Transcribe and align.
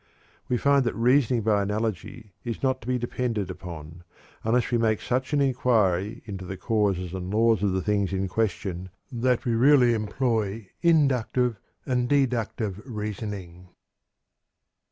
We 0.49 0.57
find 0.57 0.83
that 0.85 0.95
reasoning 0.95 1.43
by 1.43 1.61
analogy 1.61 2.33
is 2.43 2.63
not 2.63 2.81
to 2.81 2.87
be 2.87 2.97
depended 2.97 3.51
upon, 3.51 4.03
unless 4.43 4.71
we 4.71 4.79
make 4.79 4.99
such 4.99 5.31
an 5.31 5.41
inquiry 5.41 6.23
into 6.25 6.43
the 6.43 6.57
causes 6.57 7.13
and 7.13 7.31
laws 7.31 7.61
of 7.61 7.71
the 7.73 7.83
things 7.83 8.11
in 8.11 8.27
question 8.27 8.89
that 9.11 9.45
we 9.45 9.53
really 9.53 9.93
employ 9.93 10.67
inductive 10.81 11.59
and 11.85 12.09
deductive 12.09 12.81
reasoning." 12.83 13.67